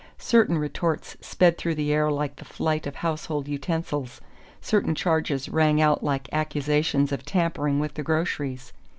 Certain 0.17 0.57
retorts 0.57 1.15
sped 1.21 1.59
through 1.59 1.75
the 1.75 1.93
air 1.93 2.09
like 2.09 2.37
the 2.37 2.43
flight 2.43 2.87
of 2.87 2.95
household 2.95 3.47
utensils, 3.47 4.19
certain 4.59 4.95
charges 4.95 5.47
rang 5.47 5.79
out 5.79 6.03
like 6.03 6.27
accusations 6.31 7.11
of 7.11 7.23
tampering 7.23 7.79
with 7.79 7.93
the 7.93 8.01
groceries. 8.01 8.73